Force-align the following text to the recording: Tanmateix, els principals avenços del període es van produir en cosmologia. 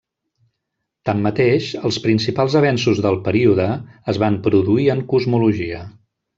Tanmateix, 1.09 1.67
els 1.89 1.99
principals 2.07 2.57
avenços 2.63 3.03
del 3.09 3.19
període 3.29 3.69
es 4.15 4.23
van 4.27 4.43
produir 4.49 4.93
en 4.97 5.07
cosmologia. 5.15 5.87